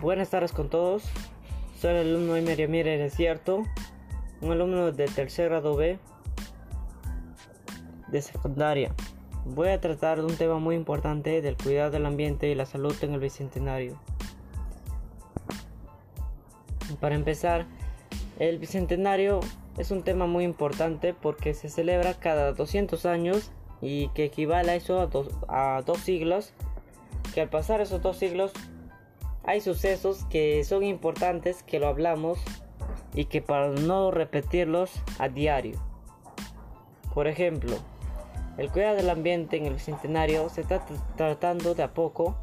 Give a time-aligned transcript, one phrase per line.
[0.00, 1.02] Buenas tardes con todos.
[1.80, 3.64] Soy el alumno Emery Mire Desierto,
[4.40, 5.98] un alumno de tercer grado B
[8.06, 8.94] de secundaria.
[9.44, 12.94] Voy a tratar de un tema muy importante del cuidado del ambiente y la salud
[13.02, 13.98] en el bicentenario.
[17.00, 17.66] Para empezar,
[18.38, 19.40] el bicentenario
[19.78, 24.74] es un tema muy importante porque se celebra cada 200 años y que equivale a
[24.76, 26.52] eso a dos, a dos siglos.
[27.34, 28.52] Que al pasar esos dos siglos
[29.48, 32.38] hay sucesos que son importantes que lo hablamos
[33.14, 35.80] y que para no repetirlos a diario.
[37.14, 37.74] Por ejemplo,
[38.58, 40.84] el cuidado del ambiente en el bicentenario se está
[41.16, 42.36] tratando de a poco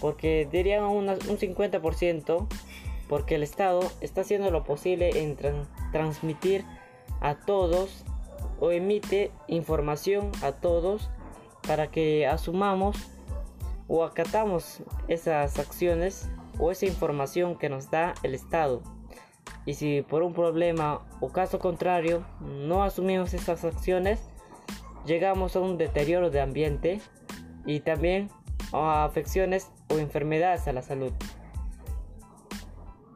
[0.00, 2.46] porque diría un 50%
[3.10, 5.36] porque el Estado está haciendo lo posible en
[5.92, 6.64] transmitir
[7.20, 8.06] a todos
[8.58, 11.10] o emite información a todos
[11.66, 12.96] para que asumamos
[13.88, 18.82] o acatamos esas acciones o esa información que nos da el Estado.
[19.64, 24.20] Y si por un problema o caso contrario no asumimos esas acciones,
[25.06, 27.00] llegamos a un deterioro de ambiente
[27.66, 28.30] y también
[28.72, 31.12] a afecciones o enfermedades a la salud.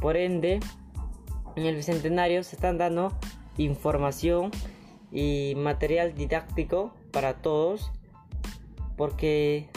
[0.00, 0.60] Por ende,
[1.56, 3.12] en el Bicentenario se están dando
[3.56, 4.50] información
[5.10, 7.90] y material didáctico para todos
[8.96, 9.68] porque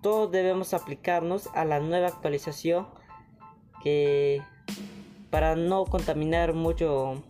[0.00, 2.88] todos debemos aplicarnos a la nueva actualización
[3.82, 4.42] que
[5.30, 7.22] para no contaminar mucho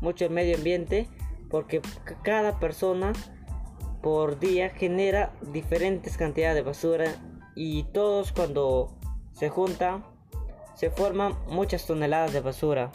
[0.00, 1.08] mucho el medio ambiente
[1.50, 1.80] porque
[2.22, 3.12] cada persona
[4.02, 7.14] por día genera diferentes cantidades de basura
[7.54, 8.98] y todos cuando
[9.32, 10.04] se juntan
[10.74, 12.90] se forman muchas toneladas de basura.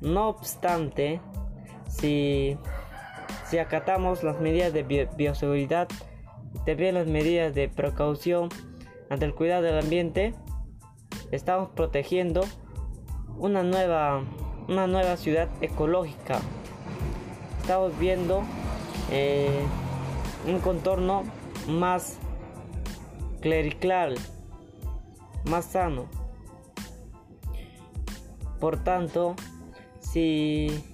[0.00, 1.20] No obstante,
[2.02, 2.58] si,
[3.48, 5.88] si acatamos las medidas de bioseguridad,
[6.66, 8.48] también las medidas de precaución
[9.08, 10.34] ante el cuidado del ambiente,
[11.30, 12.42] estamos protegiendo
[13.38, 14.24] una nueva,
[14.68, 16.40] una nueva ciudad ecológica.
[17.60, 18.42] Estamos viendo
[19.12, 19.62] eh,
[20.46, 21.22] un contorno
[21.68, 22.18] más
[23.40, 24.16] clerical,
[25.44, 26.06] más sano.
[28.58, 29.36] Por tanto,
[30.00, 30.84] si,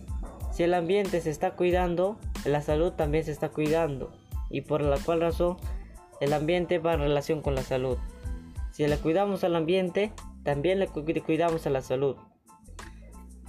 [0.58, 4.10] si el ambiente se está cuidando, la salud también se está cuidando.
[4.50, 5.56] Y por la cual razón
[6.20, 7.96] el ambiente va en relación con la salud.
[8.72, 12.16] Si le cuidamos al ambiente, también le cuidamos a la salud.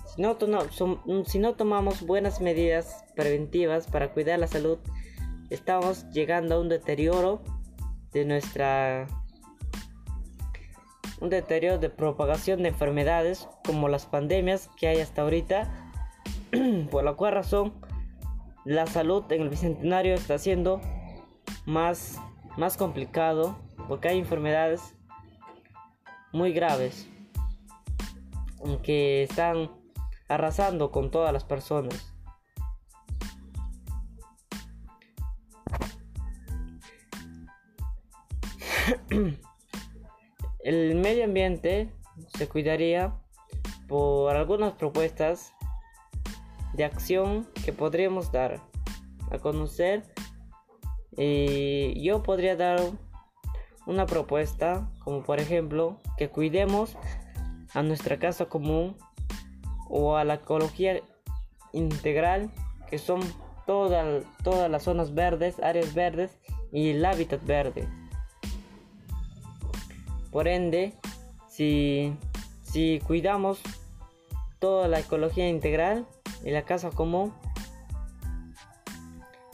[0.06, 4.78] Si no, tomamos buenas medidas preventivas para cuidar la salud,
[5.50, 7.42] estamos llegando a un deterioro
[8.12, 9.08] de nuestra
[11.22, 15.89] un deterioro de propagación de enfermedades como las pandemias que hay hasta ahorita
[16.92, 17.74] por la cual razón
[18.66, 20.82] la salud en el bicentenario está siendo
[21.66, 22.20] más
[22.58, 24.96] más complicado porque hay enfermedades
[26.34, 27.08] muy graves
[28.84, 29.72] que están
[30.28, 32.14] arrasando con todas las personas.
[40.60, 41.90] El medio ambiente
[42.38, 43.16] se cuidaría
[43.88, 45.54] por algunas propuestas
[46.74, 48.62] de acción que podríamos dar
[49.32, 50.04] a conocer.
[51.18, 52.80] Y yo podría dar
[53.86, 56.96] una propuesta como por ejemplo que cuidemos
[57.74, 58.96] a nuestra casa común
[59.90, 61.02] o a la ecología
[61.74, 62.52] integral
[62.90, 63.22] que son
[63.66, 66.38] todas todas las zonas verdes áreas verdes
[66.72, 67.88] y el hábitat verde.
[70.32, 70.94] Por ende,
[71.48, 72.16] si,
[72.62, 73.60] si cuidamos
[74.60, 76.06] toda la ecología integral
[76.44, 77.34] y la casa común,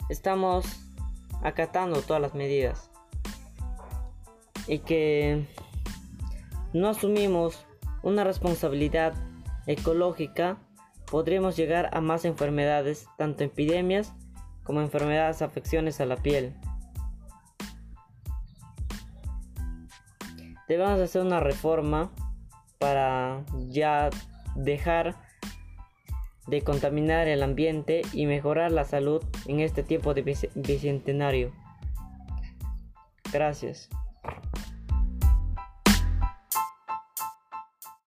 [0.08, 0.66] estamos
[1.42, 2.90] acatando todas las medidas.
[4.66, 5.46] Y que
[6.72, 7.64] no asumimos
[8.02, 9.14] una responsabilidad
[9.66, 10.58] ecológica,
[11.10, 14.12] podremos llegar a más enfermedades, tanto epidemias
[14.64, 16.54] como enfermedades, afecciones a la piel.
[20.68, 22.10] debemos hacer una reforma
[22.78, 24.10] para ya
[24.54, 25.14] dejar
[26.46, 30.22] de contaminar el ambiente y mejorar la salud en este tiempo de
[30.54, 31.52] bicentenario.
[33.32, 33.88] Gracias.